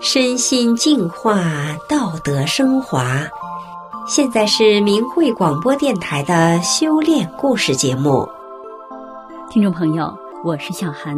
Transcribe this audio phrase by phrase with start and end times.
[0.00, 1.42] 身心净化，
[1.88, 3.26] 道德升华。
[4.06, 8.26] 现在是明慧广播电台的修炼故事节目。
[9.50, 11.16] 听众朋友，我是小涵，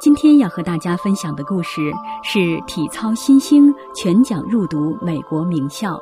[0.00, 1.92] 今天要和大家分享的故事
[2.24, 6.00] 是体操新星全奖入读美国名校。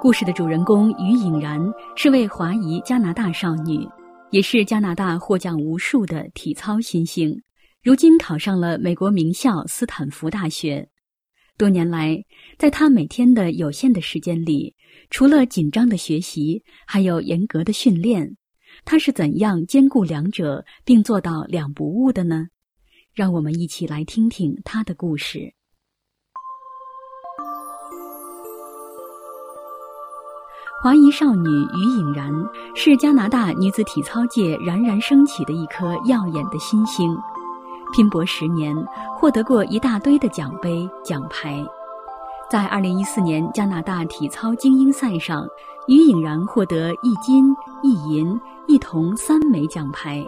[0.00, 3.88] 故事的主人公于颖然是位华裔加拿大少女，
[4.30, 7.40] 也是加拿大获奖无数的体操新星。
[7.80, 10.88] 如今考上了美国名校斯坦福大学。
[11.58, 12.24] 多年来，
[12.58, 14.74] 在他每天的有限的时间里，
[15.10, 18.36] 除了紧张的学习，还有严格的训练。
[18.84, 22.46] 他是怎样兼顾两者，并做到两不误的呢？
[23.14, 25.52] 让我们一起来听听他的故事。
[30.82, 32.32] 华裔少女于颖然
[32.74, 37.16] 是加拿大女子体操界冉冉升起的一颗耀眼的新星。
[37.92, 38.74] 拼搏十年，
[39.16, 41.64] 获得过一大堆的奖杯奖牌。
[42.50, 45.46] 在2014年加拿大体操精英赛上，
[45.86, 50.22] 于颖然获得一金一银一铜三枚奖牌。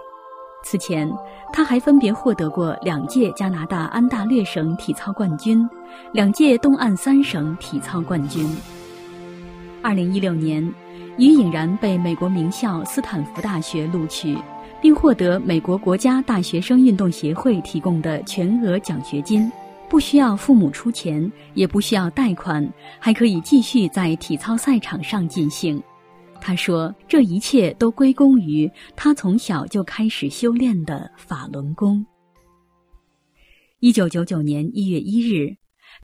[0.63, 1.13] 此前，
[1.53, 5.69] 她还分别获得过两届加拿大安大略省体操冠军，
[6.13, 8.47] 两届东岸三省体操冠军。
[9.83, 10.75] 2016年，
[11.19, 14.39] 于颖然被美国名校斯坦福大学录取。
[14.85, 19.51] 并获得美国国家大学生运动协会提供的全额奖学金，
[19.89, 25.83] 不需要父母出钱，也不需要贷款，还可以继续在体操赛场上进行。
[26.39, 32.05] 他说：“这一切都归功于他从小就开始修炼的法轮功。”
[33.81, 35.57] 一九九九年一月一日，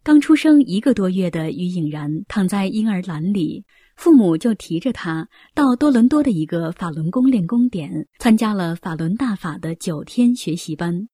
[0.02, 3.62] 刚出生一个多月的于颖然躺在婴儿篮里。
[4.00, 11.06] 父母就提着他到多伦多的一个法轮功练功点，参加了法轮大法的九天学习班。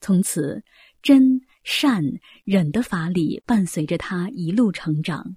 [0.00, 0.62] 从此，
[1.02, 2.04] 真善
[2.44, 5.34] 忍的法理伴随着他一路成长。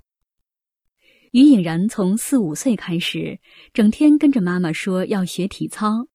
[1.31, 3.39] 于颖然从四五岁开始，
[3.73, 6.05] 整天跟着妈妈说要学体操。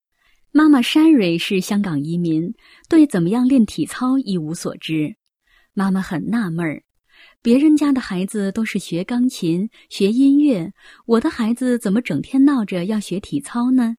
[0.53, 2.53] 妈妈 Sherry 是香港移民，
[2.87, 5.17] 对怎么样练体操一无所知。
[5.73, 6.83] 妈妈很纳闷儿。
[7.41, 10.73] 别人家的孩子都是学钢琴、学音乐，
[11.05, 13.95] 我的孩子怎么整天闹着要学体操呢？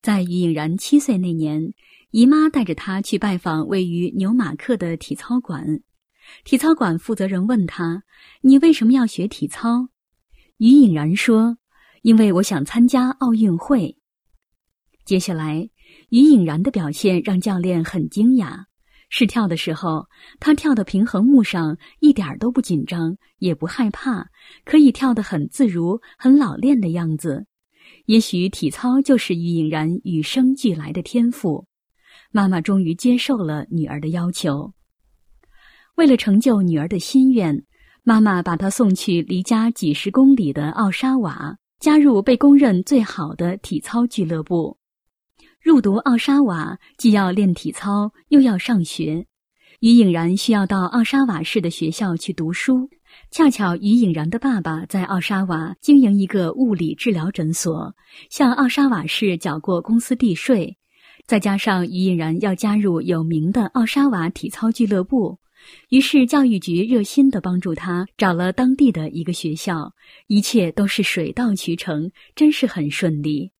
[0.00, 1.74] 在于颖然七岁那年，
[2.10, 5.82] 姨妈带着她去拜访位于纽马克的体操馆。
[6.44, 8.04] 体操馆负责人问他
[8.40, 9.88] ：“你为什么要学体操？”
[10.56, 11.58] 于颖然说
[12.00, 13.98] ：“因为我想参加奥运会。”
[15.04, 15.68] 接下来，
[16.08, 18.67] 于颖然的表现让教练很惊讶。
[19.10, 20.06] 试跳的时候，
[20.38, 24.28] 他跳的平衡木上一点都不紧张，也不害怕，
[24.64, 27.46] 可以跳得很自如、很老练的样子。
[28.06, 31.66] 也许体操就是于颖然与生俱来的天赋。
[32.30, 34.72] 妈妈终于接受了女儿的要求。
[35.96, 37.64] 为了成就女儿的心愿，
[38.04, 44.77] 妈妈把她送去离家几十公里的奥沙瓦，加入被公认最好的体操俱乐部。
[45.60, 49.26] 入读奥沙瓦，既要练体操，又要上学。
[49.80, 52.88] 于颖然需要到奥沙瓦市的学校去读书。
[53.30, 57.94] 恰巧于颖然的爸爸在奥沙瓦经营一个物理治疗诊所，
[58.30, 60.76] 向奥沙瓦市缴过公司地税。
[61.26, 65.38] 再加上于颖然要加入有名的奥沙瓦体操俱乐部，
[65.90, 69.92] 于是教育局热心地帮助他找了当地的一个学校。
[70.28, 73.50] 一切都是水到渠成，真是很顺利。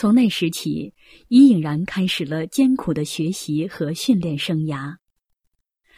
[0.00, 0.94] 从那时起，
[1.28, 4.96] 伊颖然开始了艰苦的学习和训练生涯。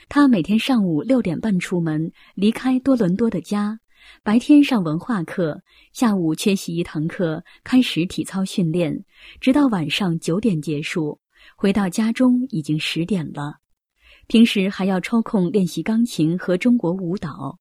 [0.09, 3.79] 他每天上午六点半出门，离开多伦多的家，
[4.25, 5.63] 白天上文化课，
[5.93, 9.05] 下午缺席一堂课，开始体操训练，
[9.41, 11.21] 直到晚上九点结束。
[11.57, 13.59] 回到家中已经十点了。
[14.27, 17.57] 平时还要抽空练习钢琴和中国舞蹈，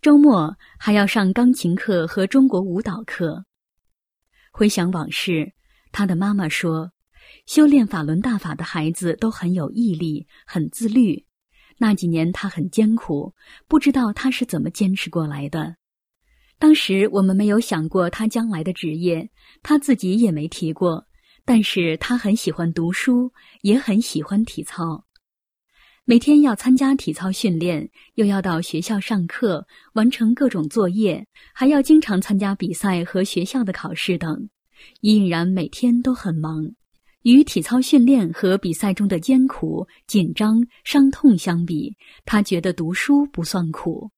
[0.00, 3.44] 周末还要上钢琴课和中国舞蹈课。
[4.50, 5.52] 回想往事，
[5.92, 6.92] 他的妈妈说
[7.46, 11.26] ：“修炼法轮大法的孩子都很有毅力，很自律。
[11.78, 13.34] 那几年他很艰苦，
[13.68, 15.76] 不知道他是怎么坚持过来的。
[16.58, 19.30] 当时我们没有想过他将来的职业，
[19.62, 21.06] 他自己也没提过。
[21.44, 23.32] 但是他很喜欢读书，
[23.62, 25.06] 也很喜欢体操。
[26.04, 34.50] 每天要参加体操训练，又要到学校上课，完成各种作业，还要经常参加比赛和学校的考试等。
[35.00, 36.64] 于颖然每天都很忙，
[37.22, 44.10] 与体操训练和比赛中的艰苦、紧张、伤痛相比，他觉得读书不算苦。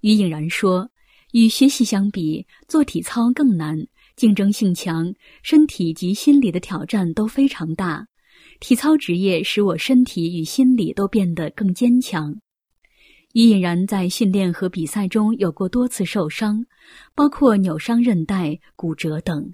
[0.00, 0.90] 于颖然说
[1.32, 3.78] ：“与学习相比，做体操更难，
[4.16, 5.12] 竞争性强，
[5.42, 8.06] 身体及心理的挑战都非常大。”
[8.60, 12.34] 体操职业使我身体与心理都变得更坚强。
[13.34, 16.64] 于颖然在训练和比赛中有过多次受伤，
[17.14, 19.52] 包括扭伤韧带、骨折等。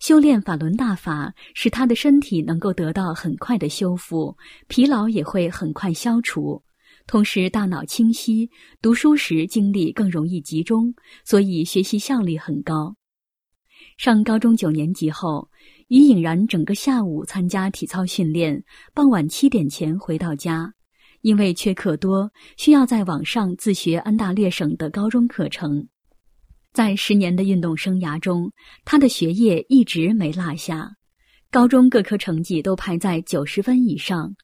[0.00, 4.34] 修炼法轮大法，使他的身体能够得到很快的修复，
[4.66, 6.62] 疲劳也会很快消除。
[7.06, 8.48] 同时，大脑清晰，
[8.80, 12.96] 读书时精力更容易集中，所以学习效率很高。
[13.98, 15.50] 上高中九年级后，
[15.88, 18.64] 于颖然整个下午参加体操训练，
[18.94, 20.72] 傍晚七点前回到家。
[21.20, 25.86] 因为缺课多，需要在网上自学安大略省的高中课程。
[26.72, 28.52] 在十年的运动生涯中，
[28.84, 30.92] 他的学业一直没落下，
[31.50, 34.34] 高中各科成绩都排在九十分以上。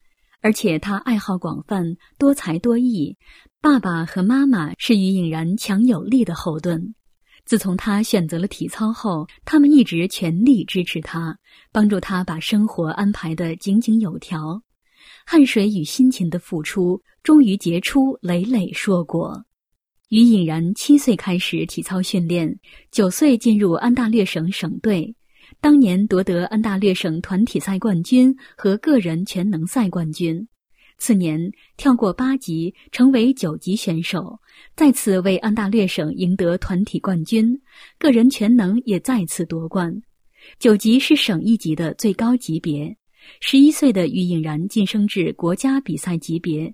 [0.41, 3.17] 而且他爱好广泛，多才多艺。
[3.59, 6.93] 爸爸和妈妈是于颖然强有力的后盾。
[7.43, 11.37] 自从他选择了体操后，他们一直全力支持他，
[11.71, 14.61] 帮助他把生活安排得井井有条。
[15.25, 19.46] 汗水与辛勤的付出，终于结出累累硕果。
[20.09, 22.57] 于颖然七岁开始体操训练，
[22.91, 25.13] 九岁进入安大略省省队，
[25.59, 30.47] 当年夺得安大略省团体赛冠军和个人全能赛冠军。
[30.97, 34.39] 次年跳过八级，成为九级选手，
[34.77, 37.59] 再次为安大略省赢得团体冠军，
[37.99, 40.01] 个人全能也再次夺冠。
[40.57, 42.95] 九级是省一级的最高级别。
[43.41, 46.73] 十一岁的于颖然晋升至国家比赛级别，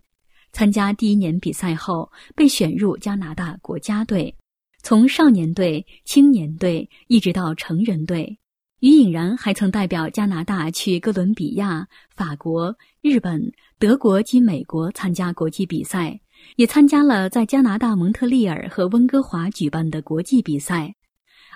[0.53, 4.33] 参加第一年比赛后被选入加拿大国家队，
[4.83, 8.37] 从少年队、青年队一直到成人队。
[8.79, 16.19] 于颖然还曾代表加拿大去哥伦比亚、法国、日本、德国及美国参加国际比赛，
[16.57, 20.93] 也参加了在加拿大蒙特利尔和温哥华举办的国际比赛。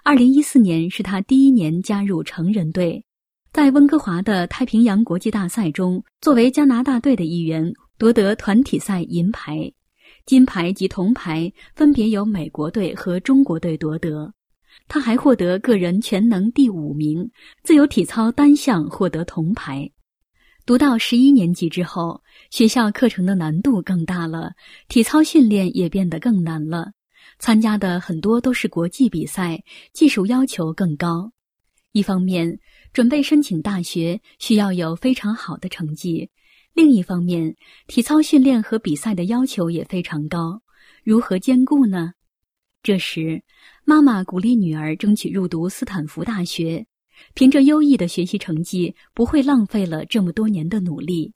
[0.04, 3.04] 二零一四年是他第一年加入成人队。
[3.52, 9.74] 在温哥华的太平洋国际大赛中，作为加拿大队的一员，夺得团体赛银牌、
[10.26, 14.34] 金牌及铜牌，分别由美国队和中国队夺得。
[14.88, 17.32] 他还获得个人全能第五名，
[17.64, 19.90] 自由体操单项获得铜牌。
[20.66, 22.22] 读到十一年级之后，
[22.52, 24.52] 学校课程的难度更大了，
[24.88, 26.92] 体操训练也变得更难了。
[27.40, 31.32] 参加的很多都是国际比赛，技术要求更高。
[31.94, 32.60] 一方面，
[32.94, 36.30] 准备申请大学需要有非常好的成绩；
[36.78, 37.56] 另一方面，
[37.88, 40.62] 体操训练和比赛的要求也非常高，
[41.04, 42.14] 如何兼顾呢？
[42.84, 43.44] 这时，
[43.84, 46.86] 妈妈鼓励女儿争取入读斯坦福大学，
[47.34, 51.34] 凭着优异的学习成绩，不会浪费了这么多年的努力。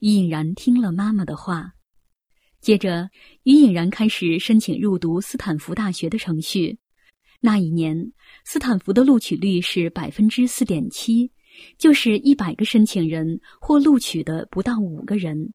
[0.00, 1.74] 于颖然听了妈妈的话，
[2.60, 3.08] 接着，
[3.44, 6.76] 于颖然开始申请入读斯坦福大学的程序。
[7.40, 8.10] 那一年，
[8.44, 11.30] 斯坦福的录取率是百分之四点七，
[11.78, 15.52] 就是一百个申请人或录取的不到五个人。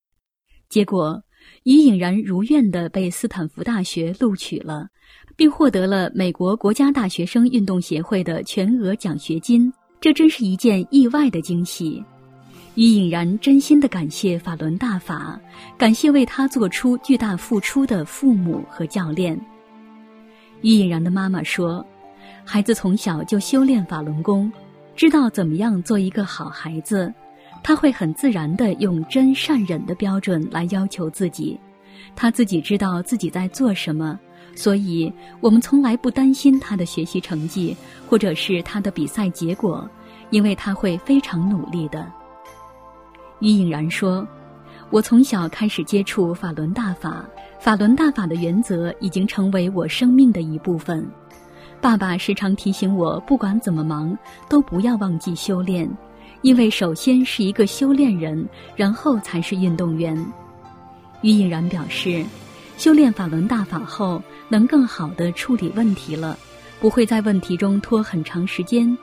[0.70, 1.22] 结果，
[1.64, 4.88] 于颖然如愿的被斯坦福大学录取了，
[5.36, 9.72] 并获得了美国国家大学生运动协会的全额奖学金。
[10.00, 12.04] 这真是一件意外的惊喜。
[12.76, 15.40] 于颖然真心的感谢法轮大法，
[15.78, 19.40] 感谢为他做出巨大付出的父母和教练。
[20.62, 21.86] 于颖然的妈妈说
[22.46, 24.50] ：“孩子从小就修炼法轮功，
[25.02, 27.12] 知道怎么样做一个好孩子。
[27.64, 31.60] 他会很自然地用真善忍的标准来要求自己。
[32.16, 34.20] 他自己知道自己在做什么，
[34.54, 37.76] 所以我们从来不担心他的学习成绩
[38.08, 39.90] 或者是他的比赛结果，
[40.30, 42.08] 因为他会非常努力的。”
[43.42, 44.24] 于颖然说
[44.92, 47.26] ：“我从小开始接触法轮大法。”
[47.60, 51.04] 法轮大法的原则已经成为我生命的一部分。
[51.82, 54.16] 爸爸时常提醒我，不管怎么忙，
[54.48, 55.90] 都不要忘记修炼，
[56.44, 60.16] 因为首先是一个修炼人，然后才是运动员。
[61.22, 62.24] 于颖然表示，
[62.78, 66.38] 修炼法轮大法后，能更好地处理问题了，
[66.80, 68.96] 不会在问题中拖很长时间。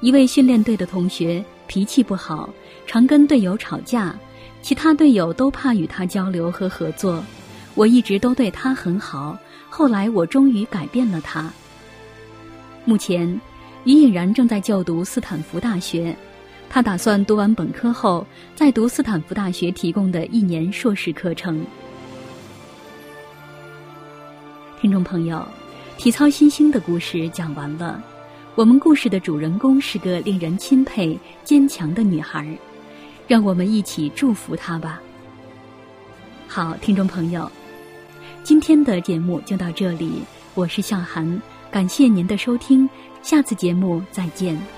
[0.00, 2.50] 一位训练队的同学脾气不好，
[2.88, 4.12] 常跟队友吵架，
[4.62, 7.22] 其他队友都怕与他交流和合作。
[7.76, 9.38] 我一直都对他很好，
[9.70, 11.48] 后来我终于改变了他。
[12.88, 13.28] 目前，
[13.82, 16.16] 于颖然正在就读斯坦福大学，
[16.70, 18.24] 他打算读完本科后
[18.54, 21.66] 再读斯坦福大学提供的一年硕士课程。
[24.80, 25.44] 听众朋友，
[25.98, 28.00] 体操新星的故事讲完了，
[28.54, 32.46] 我们故事的主人公是个令人钦佩、坚强的女孩，
[33.26, 35.02] 让我们一起祝福她吧。
[36.46, 37.50] 好，听众朋友。
[38.44, 40.22] 今天的节目就到这里，
[40.54, 41.42] 我是向涵，
[41.76, 42.88] 感谢您的收听，
[43.20, 44.75] 下次节目再见。